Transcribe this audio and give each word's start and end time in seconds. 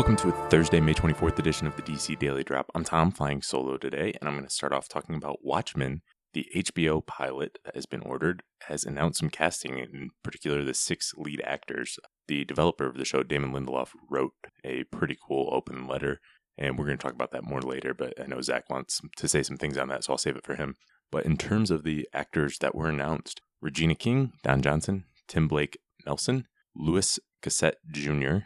Welcome 0.00 0.16
to 0.16 0.28
a 0.28 0.48
Thursday, 0.48 0.80
May 0.80 0.94
24th 0.94 1.38
edition 1.38 1.66
of 1.66 1.76
the 1.76 1.82
DC 1.82 2.18
Daily 2.18 2.42
Drop. 2.42 2.70
I'm 2.74 2.84
Tom, 2.84 3.10
flying 3.10 3.42
solo 3.42 3.76
today, 3.76 4.14
and 4.18 4.26
I'm 4.26 4.34
going 4.34 4.46
to 4.46 4.50
start 4.50 4.72
off 4.72 4.88
talking 4.88 5.14
about 5.14 5.44
Watchmen. 5.44 6.00
The 6.32 6.46
HBO 6.56 7.04
pilot 7.04 7.58
that 7.66 7.74
has 7.74 7.84
been 7.84 8.00
ordered 8.00 8.42
has 8.62 8.84
announced 8.84 9.20
some 9.20 9.28
casting, 9.28 9.76
in 9.76 10.08
particular 10.22 10.64
the 10.64 10.72
six 10.72 11.12
lead 11.18 11.42
actors. 11.44 11.98
The 12.28 12.46
developer 12.46 12.86
of 12.86 12.96
the 12.96 13.04
show, 13.04 13.22
Damon 13.22 13.52
Lindelof, 13.52 13.90
wrote 14.08 14.32
a 14.64 14.84
pretty 14.84 15.18
cool 15.22 15.50
open 15.52 15.86
letter, 15.86 16.22
and 16.56 16.78
we're 16.78 16.86
going 16.86 16.96
to 16.96 17.02
talk 17.02 17.12
about 17.12 17.32
that 17.32 17.44
more 17.44 17.60
later, 17.60 17.92
but 17.92 18.14
I 18.18 18.24
know 18.24 18.40
Zach 18.40 18.70
wants 18.70 19.02
to 19.18 19.28
say 19.28 19.42
some 19.42 19.58
things 19.58 19.76
on 19.76 19.88
that, 19.88 20.04
so 20.04 20.14
I'll 20.14 20.18
save 20.18 20.36
it 20.36 20.46
for 20.46 20.54
him. 20.54 20.76
But 21.12 21.26
in 21.26 21.36
terms 21.36 21.70
of 21.70 21.84
the 21.84 22.08
actors 22.14 22.56
that 22.60 22.74
were 22.74 22.88
announced, 22.88 23.42
Regina 23.60 23.96
King, 23.96 24.32
Don 24.44 24.62
Johnson, 24.62 25.04
Tim 25.28 25.46
Blake 25.46 25.78
Nelson, 26.06 26.46
Louis 26.74 27.18
Gossett 27.42 27.76
Jr., 27.92 28.38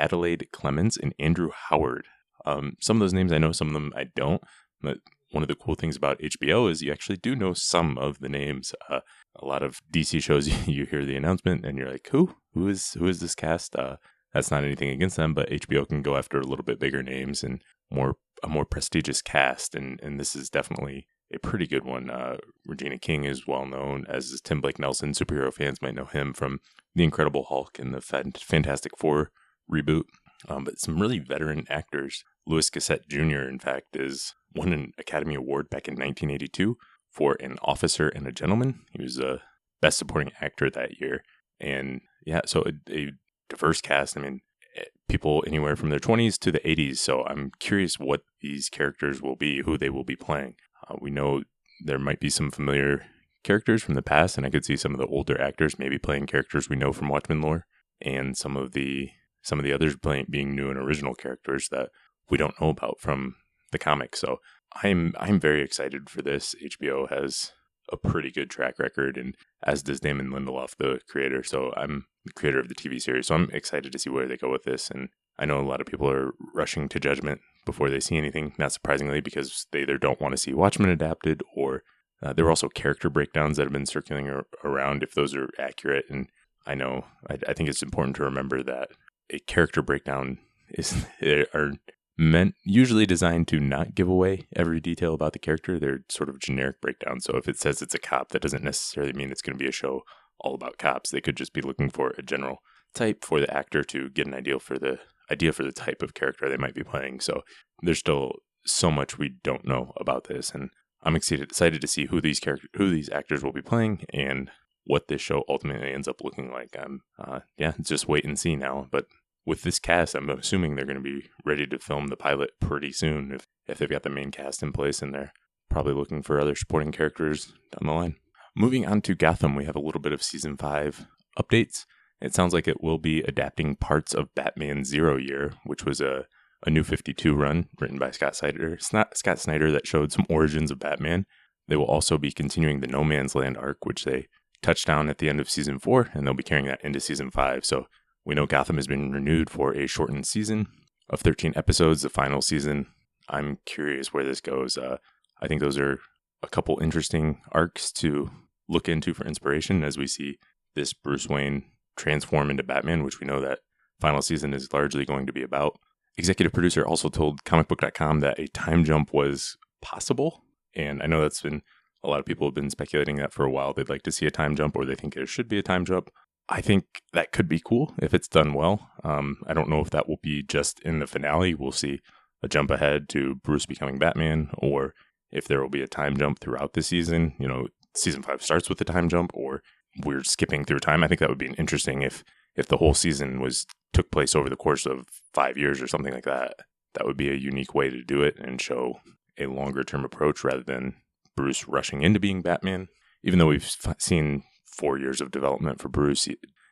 Adelaide 0.00 0.48
Clemens, 0.52 0.96
and 0.96 1.14
Andrew 1.18 1.50
Howard. 1.68 2.06
Um, 2.46 2.76
some 2.80 2.96
of 2.96 3.00
those 3.00 3.12
names 3.12 3.32
I 3.32 3.38
know, 3.38 3.52
some 3.52 3.68
of 3.68 3.74
them 3.74 3.92
I 3.94 4.04
don't. 4.16 4.42
But 4.80 4.98
one 5.30 5.42
of 5.42 5.48
the 5.48 5.54
cool 5.54 5.74
things 5.74 5.96
about 5.96 6.20
HBO 6.20 6.70
is 6.70 6.82
you 6.82 6.90
actually 6.90 7.18
do 7.18 7.36
know 7.36 7.52
some 7.52 7.98
of 7.98 8.18
the 8.20 8.28
names. 8.28 8.74
Uh, 8.88 9.00
a 9.36 9.44
lot 9.44 9.62
of 9.62 9.80
DC 9.92 10.22
shows, 10.22 10.48
you 10.68 10.86
hear 10.86 11.04
the 11.04 11.16
announcement 11.16 11.64
and 11.64 11.78
you're 11.78 11.90
like, 11.90 12.08
who? 12.10 12.34
Who 12.54 12.68
is 12.68 12.94
who 12.94 13.06
is 13.06 13.20
this 13.20 13.34
cast? 13.34 13.76
Uh, 13.76 13.96
that's 14.34 14.50
not 14.50 14.64
anything 14.64 14.90
against 14.90 15.16
them, 15.16 15.34
but 15.34 15.50
HBO 15.50 15.88
can 15.88 16.02
go 16.02 16.16
after 16.16 16.38
a 16.38 16.46
little 16.46 16.64
bit 16.64 16.80
bigger 16.80 17.02
names 17.02 17.42
and 17.42 17.62
more 17.90 18.16
a 18.42 18.48
more 18.48 18.64
prestigious 18.64 19.22
cast, 19.22 19.74
and 19.74 20.00
and 20.02 20.18
this 20.18 20.34
is 20.34 20.50
definitely 20.50 21.06
a 21.32 21.38
pretty 21.38 21.66
good 21.66 21.84
one. 21.84 22.10
Uh, 22.10 22.38
Regina 22.66 22.98
King 22.98 23.24
is 23.24 23.46
well 23.46 23.66
known 23.66 24.04
as 24.08 24.30
is 24.30 24.40
Tim 24.40 24.60
Blake 24.60 24.78
Nelson. 24.78 25.12
Superhero 25.12 25.52
fans 25.52 25.82
might 25.82 25.94
know 25.94 26.06
him 26.06 26.32
from 26.32 26.60
The 26.94 27.04
Incredible 27.04 27.44
Hulk 27.44 27.78
and 27.78 27.94
the 27.94 28.00
Fantastic 28.00 28.96
Four 28.98 29.30
reboot. 29.70 30.04
Um, 30.48 30.64
but 30.64 30.78
some 30.78 31.00
really 31.00 31.18
veteran 31.18 31.66
actors. 31.68 32.24
Louis 32.46 32.70
Gossett 32.70 33.08
Jr., 33.08 33.42
in 33.42 33.58
fact, 33.58 33.94
is 33.94 34.34
won 34.54 34.72
an 34.72 34.92
Academy 34.98 35.34
Award 35.34 35.68
back 35.68 35.86
in 35.86 35.94
1982 35.94 36.76
for 37.10 37.36
An 37.40 37.58
Officer 37.62 38.08
and 38.08 38.26
a 38.26 38.32
Gentleman. 38.32 38.80
He 38.92 39.02
was 39.02 39.18
a 39.18 39.42
Best 39.80 39.98
Supporting 39.98 40.32
Actor 40.40 40.70
that 40.70 41.00
year. 41.00 41.22
And 41.60 42.00
yeah, 42.24 42.40
so 42.46 42.62
a, 42.62 42.72
a 42.92 43.12
diverse 43.48 43.80
cast. 43.80 44.16
I 44.16 44.20
mean, 44.20 44.40
eh, 44.76 44.84
people 45.08 45.44
anywhere 45.46 45.76
from 45.76 45.90
their 45.90 45.98
20s 45.98 46.38
to 46.38 46.52
the 46.52 46.60
80s. 46.60 46.98
So 46.98 47.24
I'm 47.24 47.52
curious 47.58 47.98
what 47.98 48.22
these 48.40 48.68
characters 48.68 49.20
will 49.20 49.36
be, 49.36 49.62
who 49.62 49.76
they 49.76 49.90
will 49.90 50.04
be 50.04 50.16
playing. 50.16 50.54
Uh, 50.88 50.96
we 51.00 51.10
know 51.10 51.42
there 51.84 51.98
might 51.98 52.20
be 52.20 52.30
some 52.30 52.50
familiar 52.50 53.06
characters 53.42 53.82
from 53.82 53.94
the 53.94 54.02
past, 54.02 54.36
and 54.36 54.46
I 54.46 54.50
could 54.50 54.64
see 54.64 54.76
some 54.76 54.92
of 54.92 55.00
the 55.00 55.06
older 55.06 55.40
actors 55.40 55.78
maybe 55.78 55.98
playing 55.98 56.26
characters 56.26 56.68
we 56.68 56.76
know 56.76 56.92
from 56.92 57.08
Watchmen 57.08 57.40
lore, 57.40 57.66
and 58.00 58.36
some 58.36 58.56
of 58.56 58.72
the 58.72 59.10
some 59.42 59.58
of 59.58 59.64
the 59.64 59.72
others 59.72 59.96
being 60.28 60.54
new 60.54 60.70
and 60.70 60.78
original 60.78 61.14
characters 61.14 61.68
that 61.70 61.90
we 62.28 62.38
don't 62.38 62.60
know 62.60 62.68
about 62.68 63.00
from 63.00 63.36
the 63.72 63.78
comic. 63.78 64.16
So 64.16 64.38
I'm 64.82 65.14
I'm 65.18 65.40
very 65.40 65.62
excited 65.62 66.08
for 66.08 66.22
this. 66.22 66.54
HBO 66.62 67.08
has 67.10 67.52
a 67.92 67.96
pretty 67.96 68.30
good 68.30 68.50
track 68.50 68.78
record, 68.78 69.16
and 69.16 69.36
as 69.64 69.82
does 69.82 70.00
Damon 70.00 70.30
Lindelof, 70.30 70.76
the 70.76 71.00
creator. 71.08 71.42
So 71.42 71.72
I'm 71.76 72.06
the 72.24 72.32
creator 72.32 72.60
of 72.60 72.68
the 72.68 72.74
TV 72.74 73.00
series. 73.00 73.26
So 73.26 73.34
I'm 73.34 73.50
excited 73.52 73.92
to 73.92 73.98
see 73.98 74.10
where 74.10 74.26
they 74.26 74.36
go 74.36 74.50
with 74.50 74.64
this. 74.64 74.90
And 74.90 75.08
I 75.38 75.46
know 75.46 75.58
a 75.58 75.62
lot 75.62 75.80
of 75.80 75.86
people 75.86 76.10
are 76.10 76.32
rushing 76.54 76.88
to 76.88 77.00
judgment 77.00 77.40
before 77.66 77.90
they 77.90 78.00
see 78.00 78.16
anything, 78.16 78.52
not 78.58 78.72
surprisingly, 78.72 79.20
because 79.20 79.66
they 79.72 79.82
either 79.82 79.98
don't 79.98 80.20
want 80.20 80.32
to 80.32 80.38
see 80.38 80.54
Watchmen 80.54 80.90
adapted 80.90 81.42
or 81.54 81.82
uh, 82.22 82.32
there 82.32 82.44
are 82.44 82.50
also 82.50 82.68
character 82.68 83.08
breakdowns 83.08 83.56
that 83.56 83.64
have 83.64 83.72
been 83.72 83.86
circulating 83.86 84.30
ar- 84.30 84.46
around 84.62 85.02
if 85.02 85.14
those 85.14 85.34
are 85.34 85.48
accurate. 85.58 86.04
And 86.10 86.28
I 86.66 86.74
know, 86.74 87.06
I, 87.28 87.38
I 87.48 87.54
think 87.54 87.68
it's 87.68 87.82
important 87.82 88.16
to 88.16 88.24
remember 88.24 88.62
that 88.62 88.90
a 89.30 89.38
character 89.40 89.82
breakdown 89.82 90.38
is 90.70 91.06
are 91.54 91.72
meant 92.18 92.54
usually 92.64 93.06
designed 93.06 93.48
to 93.48 93.58
not 93.58 93.94
give 93.94 94.08
away 94.08 94.46
every 94.54 94.80
detail 94.80 95.14
about 95.14 95.32
the 95.32 95.38
character. 95.38 95.78
They're 95.78 96.04
sort 96.08 96.28
of 96.28 96.38
generic 96.38 96.80
breakdowns. 96.80 97.24
So 97.24 97.36
if 97.36 97.48
it 97.48 97.58
says 97.58 97.80
it's 97.80 97.94
a 97.94 97.98
cop, 97.98 98.30
that 98.30 98.42
doesn't 98.42 98.62
necessarily 98.62 99.14
mean 99.14 99.30
it's 99.30 99.42
going 99.42 99.56
to 99.56 99.62
be 99.62 99.68
a 99.68 99.72
show 99.72 100.02
all 100.38 100.54
about 100.54 100.78
cops. 100.78 101.10
They 101.10 101.20
could 101.20 101.36
just 101.36 101.52
be 101.52 101.62
looking 101.62 101.90
for 101.90 102.12
a 102.18 102.22
general 102.22 102.58
type 102.94 103.24
for 103.24 103.40
the 103.40 103.54
actor 103.54 103.82
to 103.84 104.10
get 104.10 104.26
an 104.26 104.34
idea 104.34 104.58
for 104.58 104.78
the 104.78 104.98
idea 105.30 105.52
for 105.52 105.62
the 105.62 105.72
type 105.72 106.02
of 106.02 106.14
character 106.14 106.48
they 106.48 106.56
might 106.56 106.74
be 106.74 106.82
playing. 106.82 107.20
So 107.20 107.42
there's 107.82 107.98
still 107.98 108.32
so 108.66 108.90
much 108.90 109.18
we 109.18 109.36
don't 109.42 109.66
know 109.66 109.92
about 109.96 110.24
this, 110.24 110.50
and 110.50 110.70
I'm 111.02 111.16
excited 111.16 111.44
excited 111.44 111.80
to 111.80 111.86
see 111.86 112.06
who 112.06 112.20
these 112.20 112.40
character 112.40 112.68
who 112.74 112.90
these 112.90 113.10
actors 113.10 113.42
will 113.42 113.52
be 113.52 113.62
playing 113.62 114.04
and 114.12 114.50
what 114.84 115.08
this 115.08 115.20
show 115.20 115.44
ultimately 115.48 115.92
ends 115.92 116.08
up 116.08 116.22
looking 116.22 116.50
like. 116.50 116.76
I'm 116.78 117.00
uh, 117.18 117.40
yeah, 117.56 117.72
just 117.80 118.08
wait 118.08 118.24
and 118.24 118.38
see 118.38 118.56
now. 118.56 118.88
But 118.90 119.06
with 119.46 119.62
this 119.62 119.78
cast, 119.78 120.14
I'm 120.14 120.30
assuming 120.30 120.74
they're 120.74 120.84
going 120.84 120.96
to 120.96 121.02
be 121.02 121.30
ready 121.44 121.66
to 121.66 121.78
film 121.78 122.08
the 122.08 122.16
pilot 122.16 122.50
pretty 122.60 122.92
soon 122.92 123.32
if 123.32 123.46
if 123.66 123.78
they've 123.78 123.88
got 123.88 124.02
the 124.02 124.10
main 124.10 124.30
cast 124.30 124.62
in 124.62 124.72
place 124.72 125.00
and 125.00 125.14
they're 125.14 125.32
probably 125.68 125.94
looking 125.94 126.22
for 126.22 126.40
other 126.40 126.56
supporting 126.56 126.92
characters 126.92 127.52
down 127.72 127.86
the 127.86 127.92
line. 127.92 128.16
Moving 128.56 128.84
on 128.84 129.00
to 129.02 129.14
Gotham, 129.14 129.54
we 129.54 129.64
have 129.64 129.76
a 129.76 129.80
little 129.80 130.00
bit 130.00 130.12
of 130.12 130.22
season 130.22 130.56
five 130.56 131.06
updates. 131.38 131.84
It 132.20 132.34
sounds 132.34 132.52
like 132.52 132.66
it 132.66 132.82
will 132.82 132.98
be 132.98 133.20
adapting 133.22 133.76
parts 133.76 134.12
of 134.12 134.34
Batman 134.34 134.84
Zero 134.84 135.16
Year, 135.16 135.52
which 135.64 135.84
was 135.84 136.00
a, 136.00 136.26
a 136.66 136.70
new 136.70 136.82
52 136.82 137.34
run 137.34 137.68
written 137.80 137.98
by 137.98 138.10
Scott 138.10 138.36
Snyder, 138.36 138.76
Scott 138.80 139.38
Snyder 139.38 139.70
that 139.70 139.86
showed 139.86 140.12
some 140.12 140.26
origins 140.28 140.70
of 140.70 140.80
Batman. 140.80 141.24
They 141.68 141.76
will 141.76 141.86
also 141.86 142.18
be 142.18 142.32
continuing 142.32 142.80
the 142.80 142.88
No 142.88 143.04
Man's 143.04 143.36
Land 143.36 143.56
arc, 143.56 143.86
which 143.86 144.04
they 144.04 144.26
touched 144.62 144.90
on 144.90 145.08
at 145.08 145.18
the 145.18 145.28
end 145.28 145.40
of 145.40 145.48
season 145.48 145.78
four, 145.78 146.10
and 146.12 146.26
they'll 146.26 146.34
be 146.34 146.42
carrying 146.42 146.66
that 146.66 146.84
into 146.84 147.00
season 147.00 147.30
five. 147.30 147.64
So 147.64 147.86
we 148.24 148.34
know 148.34 148.46
Gotham 148.46 148.76
has 148.76 148.86
been 148.86 149.12
renewed 149.12 149.50
for 149.50 149.74
a 149.74 149.86
shortened 149.86 150.26
season 150.26 150.68
of 151.08 151.20
13 151.20 151.52
episodes, 151.56 152.02
the 152.02 152.08
final 152.08 152.42
season. 152.42 152.86
I'm 153.28 153.58
curious 153.64 154.12
where 154.12 154.24
this 154.24 154.40
goes. 154.40 154.76
Uh, 154.76 154.98
I 155.40 155.48
think 155.48 155.60
those 155.60 155.78
are 155.78 156.00
a 156.42 156.48
couple 156.48 156.78
interesting 156.80 157.40
arcs 157.52 157.92
to 157.92 158.30
look 158.68 158.88
into 158.88 159.14
for 159.14 159.26
inspiration 159.26 159.82
as 159.82 159.98
we 159.98 160.06
see 160.06 160.38
this 160.74 160.92
Bruce 160.92 161.28
Wayne 161.28 161.64
transform 161.96 162.50
into 162.50 162.62
Batman, 162.62 163.02
which 163.02 163.20
we 163.20 163.26
know 163.26 163.40
that 163.40 163.60
final 163.98 164.22
season 164.22 164.54
is 164.54 164.72
largely 164.72 165.04
going 165.04 165.26
to 165.26 165.32
be 165.32 165.42
about. 165.42 165.78
Executive 166.16 166.52
producer 166.52 166.86
also 166.86 167.08
told 167.08 167.44
comicbook.com 167.44 168.20
that 168.20 168.38
a 168.38 168.48
time 168.48 168.84
jump 168.84 169.12
was 169.12 169.56
possible. 169.82 170.44
And 170.74 171.02
I 171.02 171.06
know 171.06 171.20
that's 171.20 171.42
been 171.42 171.62
a 172.02 172.08
lot 172.08 172.20
of 172.20 172.26
people 172.26 172.46
have 172.46 172.54
been 172.54 172.70
speculating 172.70 173.16
that 173.16 173.32
for 173.32 173.44
a 173.44 173.50
while. 173.50 173.72
They'd 173.72 173.88
like 173.88 174.02
to 174.02 174.12
see 174.12 174.26
a 174.26 174.30
time 174.30 174.56
jump 174.56 174.76
or 174.76 174.84
they 174.84 174.94
think 174.94 175.14
there 175.14 175.26
should 175.26 175.48
be 175.48 175.58
a 175.58 175.62
time 175.62 175.84
jump. 175.84 176.10
I 176.50 176.60
think 176.60 176.84
that 177.12 177.30
could 177.30 177.48
be 177.48 177.62
cool 177.64 177.94
if 178.02 178.12
it's 178.12 178.26
done 178.26 178.54
well. 178.54 178.90
Um, 179.04 179.36
I 179.46 179.54
don't 179.54 179.68
know 179.68 179.80
if 179.80 179.90
that 179.90 180.08
will 180.08 180.18
be 180.20 180.42
just 180.42 180.80
in 180.80 180.98
the 180.98 181.06
finale. 181.06 181.54
We'll 181.54 181.70
see 181.70 182.00
a 182.42 182.48
jump 182.48 182.70
ahead 182.72 183.08
to 183.10 183.36
Bruce 183.36 183.66
becoming 183.66 183.98
Batman 183.98 184.50
or 184.58 184.94
if 185.30 185.46
there 185.46 185.60
will 185.60 185.68
be 185.68 185.82
a 185.82 185.86
time 185.86 186.16
jump 186.16 186.40
throughout 186.40 186.72
the 186.72 186.82
season. 186.82 187.34
You 187.38 187.46
know, 187.46 187.68
season 187.94 188.22
five 188.22 188.42
starts 188.42 188.68
with 188.68 188.80
a 188.80 188.84
time 188.84 189.08
jump 189.08 189.30
or 189.32 189.62
we're 190.04 190.24
skipping 190.24 190.64
through 190.64 190.80
time. 190.80 191.04
I 191.04 191.08
think 191.08 191.20
that 191.20 191.28
would 191.28 191.38
be 191.38 191.54
interesting 191.56 192.02
if 192.02 192.24
if 192.56 192.66
the 192.66 192.78
whole 192.78 192.94
season 192.94 193.40
was 193.40 193.64
took 193.92 194.10
place 194.10 194.34
over 194.34 194.48
the 194.48 194.56
course 194.56 194.86
of 194.86 195.06
five 195.32 195.56
years 195.56 195.80
or 195.80 195.86
something 195.86 196.12
like 196.12 196.24
that. 196.24 196.54
That 196.94 197.06
would 197.06 197.16
be 197.16 197.30
a 197.30 197.34
unique 197.34 197.74
way 197.74 197.90
to 197.90 198.02
do 198.02 198.22
it 198.22 198.36
and 198.40 198.60
show 198.60 199.00
a 199.38 199.46
longer 199.46 199.84
term 199.84 200.04
approach 200.04 200.42
rather 200.42 200.64
than 200.64 200.96
Bruce 201.36 201.68
rushing 201.68 202.02
into 202.02 202.18
being 202.18 202.42
Batman. 202.42 202.88
Even 203.22 203.38
though 203.38 203.46
we've 203.46 203.70
f- 203.84 204.00
seen 204.00 204.42
four 204.80 204.98
years 204.98 205.20
of 205.20 205.30
development 205.30 205.78
for 205.78 205.90
Bruce, 205.90 206.26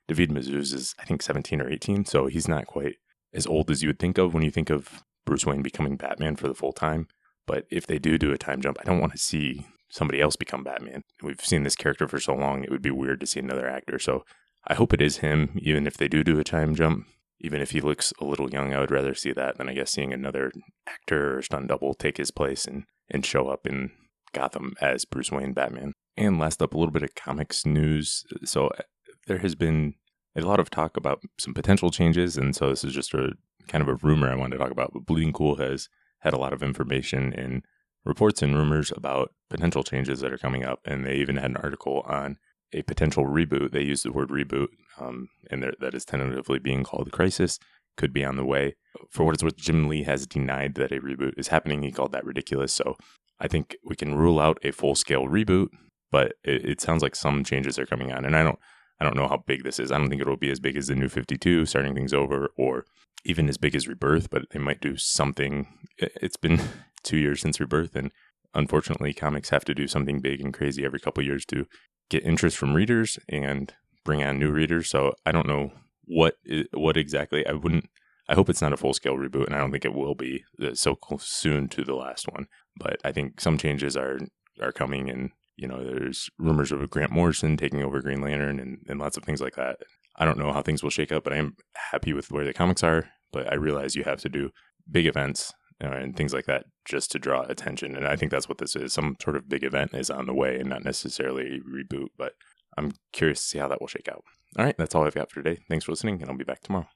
David 0.08 0.30
Mazouz 0.30 0.72
is 0.72 0.94
I 0.98 1.04
think 1.04 1.20
17 1.20 1.60
or 1.60 1.70
18, 1.70 2.06
so 2.06 2.26
he's 2.26 2.48
not 2.48 2.66
quite 2.66 2.96
as 3.34 3.46
old 3.46 3.70
as 3.70 3.82
you 3.82 3.91
would 3.91 3.98
think 3.98 4.16
of 4.16 4.32
when 4.32 4.42
you 4.42 4.50
think 4.50 4.70
of 4.70 5.04
Bruce 5.26 5.44
Wayne 5.44 5.62
becoming 5.62 5.96
Batman 5.96 6.34
for 6.34 6.48
the 6.48 6.54
full 6.54 6.72
time. 6.72 7.06
But 7.46 7.66
if 7.70 7.86
they 7.86 7.98
do 7.98 8.16
do 8.16 8.32
a 8.32 8.38
time 8.38 8.62
jump, 8.62 8.78
I 8.80 8.84
don't 8.84 9.00
want 9.00 9.12
to 9.12 9.19
see 9.19 9.66
somebody 9.91 10.22
else 10.22 10.36
become 10.36 10.64
Batman. 10.64 11.02
We've 11.22 11.41
seen 11.41 11.62
this 11.62 11.76
character 11.76 12.08
for 12.08 12.19
so 12.19 12.34
long, 12.34 12.64
it 12.64 12.70
would 12.70 12.82
be 12.82 12.91
weird 12.91 13.20
to 13.20 13.26
see 13.26 13.41
another 13.41 13.69
actor. 13.69 13.98
So 13.98 14.25
I 14.66 14.75
hope 14.75 14.94
it 14.94 15.02
is 15.02 15.19
him, 15.19 15.58
even 15.60 15.86
if 15.86 15.98
they 15.98 16.08
do 16.08 16.25
do 16.25 16.40
a 16.40 16.44
time 16.44 16.75
jump. 16.75 17.06
Even 17.40 17.61
if 17.61 17.70
he 17.70 17.81
looks 17.81 18.12
a 18.20 18.25
little 18.25 18.50
young, 18.50 18.75
I 18.75 18.81
would 18.81 18.90
rather 18.90 19.14
see 19.14 19.32
that 19.32 19.58
than 19.58 19.69
I 19.69 19.75
guess 19.75 19.93
seeing 19.93 20.12
another 20.12 20.50
actor 20.88 21.38
or 21.38 21.43
stunt 21.43 21.69
double 21.69 21.94
take 21.94 22.16
his 22.16 22.32
place 22.32 22.66
and, 22.66 22.84
and 23.08 23.25
show 23.25 23.49
up 23.49 23.64
in 23.64 23.93
Gotham 24.32 24.75
as 24.81 25.04
Bruce 25.04 25.31
Wayne 25.31 25.52
Batman. 25.52 25.93
And 26.19 26.41
last 26.41 26.61
up, 26.61 26.75
a 26.75 26.76
little 26.76 26.91
bit 26.91 27.05
of 27.05 27.15
comics 27.15 27.65
news. 27.65 28.25
So 28.44 28.67
uh, 28.67 28.82
there 29.29 29.38
has 29.38 29.55
been 29.55 29.94
a 30.35 30.41
lot 30.41 30.59
of 30.59 30.69
talk 30.69 30.97
about 30.97 31.23
some 31.38 31.55
potential 31.55 31.93
changes, 31.93 32.37
and 32.37 32.56
so 32.56 32.70
this 32.70 32.82
is 32.82 32.93
just 32.93 33.15
a 33.15 33.35
kind 33.69 33.82
of 33.82 33.88
a 33.88 33.94
rumor 33.94 34.29
I 34.29 34.35
wanted 34.35 34.56
to 34.56 34.59
talk 34.59 34.73
about. 34.73 34.93
But 34.93 35.06
Bleeding 35.06 35.32
Cool 35.32 35.56
has 35.56 35.88
had 36.19 36.35
a 36.35 36.38
lot 36.38 36.53
of 36.53 36.61
information 36.61 37.32
and 37.32 37.65
reports 38.05 38.43
and 38.43 38.56
rumors 38.56 38.93
about 38.97 39.32
potential 39.49 39.85
changes 39.85 40.19
that 40.19 40.32
are 40.32 40.38
coming 40.38 40.65
up, 40.65 40.81
and 40.85 41.06
they 41.06 41.15
even 41.15 41.37
had 41.37 41.50
an 41.50 41.56
article 41.56 42.00
on 42.00 42.37
a 42.73 42.82
potential 42.82 43.25
reboot. 43.25 43.71
They 43.71 43.82
used 43.82 44.05
the 44.05 44.12
word 44.12 44.31
reboot, 44.31 44.69
um, 44.99 45.29
and 45.53 45.62
that 45.62 45.94
is 45.94 46.05
tentatively 46.05 46.59
being 46.59 46.82
called 46.82 47.12
Crisis. 47.12 47.61
Could 47.97 48.12
be 48.12 48.25
on 48.25 48.35
the 48.35 48.44
way. 48.44 48.75
For 49.09 49.25
what 49.25 49.35
it's 49.35 49.44
worth, 49.44 49.56
Jim 49.56 49.88
Lee 49.88 50.03
has 50.03 50.26
denied 50.26 50.75
that 50.75 50.91
a 50.91 51.00
reboot 51.00 51.35
is 51.37 51.49
happening. 51.49 51.82
He 51.82 51.93
called 51.93 52.11
that 52.11 52.25
ridiculous. 52.25 52.73
So 52.73 52.97
I 53.38 53.47
think 53.47 53.76
we 53.85 53.94
can 53.94 54.17
rule 54.17 54.41
out 54.41 54.59
a 54.64 54.73
full 54.73 54.97
scale 54.97 55.26
reboot, 55.26 55.69
but 56.10 56.34
it, 56.44 56.64
it 56.64 56.81
sounds 56.81 57.02
like 57.02 57.16
some 57.16 57.44
changes 57.44 57.78
are 57.78 57.87
coming 57.87 58.12
on. 58.12 58.25
And 58.25 58.37
I 58.37 58.43
don't, 58.43 58.58
I 59.00 59.05
don't 59.05 59.16
know 59.16 59.28
how 59.28 59.43
big 59.46 59.64
this 59.64 59.78
is. 59.78 59.93
I 59.93 59.99
don't 59.99 60.08
think 60.08 60.20
it'll 60.20 60.37
be 60.37 60.50
as 60.50 60.60
big 60.60 60.76
as 60.76 60.88
the 60.88 60.94
New 60.94 61.08
52, 61.08 61.66
starting 61.66 61.94
things 61.94 62.12
over, 62.12 62.50
or 62.56 62.84
even 63.25 63.49
as 63.49 63.58
big 63.58 63.75
as 63.75 63.88
Rebirth, 63.88 64.31
but 64.31 64.50
they 64.50 64.58
might 64.58 64.81
do 64.81 64.96
something. 64.96 65.66
It's 65.99 66.37
been 66.37 66.60
two 67.02 67.16
years 67.16 67.40
since 67.40 67.60
Rebirth, 67.60 67.94
and 67.94 68.10
unfortunately, 68.55 69.12
comics 69.12 69.50
have 69.50 69.64
to 69.66 69.75
do 69.75 69.87
something 69.87 70.20
big 70.20 70.40
and 70.40 70.52
crazy 70.52 70.84
every 70.84 71.00
couple 71.00 71.25
years 71.25 71.44
to 71.46 71.66
get 72.11 72.25
interest 72.25 72.56
from 72.56 72.75
readers 72.75 73.19
and 73.28 73.75
bring 74.04 74.22
on 74.22 74.38
new 74.38 74.50
readers. 74.50 74.88
So 74.88 75.14
I 75.26 75.32
don't 75.32 75.46
know 75.46 75.72
what 76.04 76.37
what 76.72 76.96
exactly. 76.96 77.46
I 77.46 77.52
wouldn't. 77.52 77.88
I 78.28 78.34
hope 78.34 78.50
it's 78.50 78.62
not 78.62 78.72
a 78.72 78.76
full 78.76 78.94
scale 78.94 79.16
reboot, 79.16 79.46
and 79.46 79.54
I 79.54 79.58
don't 79.58 79.70
think 79.70 79.84
it 79.84 79.94
will 79.94 80.14
be 80.14 80.44
uh, 80.62 80.75
so 80.75 80.99
soon 81.19 81.69
to 81.69 81.84
the 81.84 81.94
last 81.94 82.26
one. 82.31 82.46
But 82.76 82.99
I 83.04 83.12
think 83.12 83.40
some 83.40 83.58
changes 83.58 83.96
are 83.96 84.19
are 84.61 84.72
coming, 84.72 85.08
and 85.08 85.31
you 85.58 85.66
know, 85.66 85.82
there's 85.82 86.31
rumors 86.38 86.70
of 86.70 86.88
Grant 86.88 87.10
Morrison 87.10 87.56
taking 87.56 87.82
over 87.82 88.00
Green 88.00 88.20
Lantern, 88.20 88.60
and, 88.60 88.78
and 88.88 89.00
lots 89.00 89.16
of 89.16 89.25
things 89.25 89.40
like 89.40 89.56
that. 89.56 89.78
I 90.16 90.25
don't 90.25 90.38
know 90.38 90.52
how 90.52 90.62
things 90.62 90.82
will 90.82 90.90
shake 90.90 91.12
up, 91.12 91.25
but 91.25 91.32
I 91.32 91.37
am 91.37 91.56
happy 91.90 92.12
with 92.12 92.31
where 92.31 92.44
the 92.44 92.55
comics 92.55 92.82
are. 92.82 93.10
But 93.32 93.52
I 93.52 93.56
realize 93.56 93.94
you 93.94 94.05
have 94.05 94.20
to 94.20 94.28
do 94.28 94.50
big 94.90 95.06
events 95.06 95.52
and 95.81 96.16
things 96.16 96.32
like 96.32 96.46
that 96.46 96.64
just 96.84 97.10
to 97.12 97.19
draw 97.19 97.43
attention. 97.43 97.96
And 97.96 98.06
I 98.06 98.16
think 98.16 98.31
that's 98.31 98.49
what 98.49 98.58
this 98.58 98.75
is. 98.75 98.93
Some 98.93 99.16
sort 99.22 99.37
of 99.37 99.49
big 99.49 99.64
event 99.64 99.94
is 99.94 100.10
on 100.10 100.26
the 100.26 100.34
way 100.34 100.58
and 100.58 100.69
not 100.69 100.84
necessarily 100.84 101.61
reboot, 101.61 102.08
but 102.16 102.32
I'm 102.76 102.93
curious 103.12 103.40
to 103.40 103.46
see 103.46 103.58
how 103.58 103.69
that 103.69 103.81
will 103.81 103.88
shake 103.88 104.08
out. 104.08 104.22
All 104.56 104.64
right, 104.64 104.76
that's 104.78 104.94
all 104.94 105.04
I've 105.04 105.14
got 105.14 105.31
for 105.31 105.43
today. 105.43 105.61
Thanks 105.69 105.84
for 105.84 105.93
listening, 105.93 106.22
and 106.22 106.31
I'll 106.31 106.37
be 106.37 106.44
back 106.44 106.62
tomorrow. 106.62 106.88